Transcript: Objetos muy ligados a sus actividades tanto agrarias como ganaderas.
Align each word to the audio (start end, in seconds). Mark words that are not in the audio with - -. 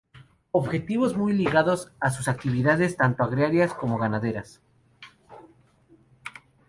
Objetos 0.49 1.15
muy 1.15 1.31
ligados 1.31 1.91
a 1.99 2.09
sus 2.09 2.27
actividades 2.27 2.97
tanto 2.97 3.23
agrarias 3.23 3.75
como 3.75 3.99
ganaderas. 3.99 4.59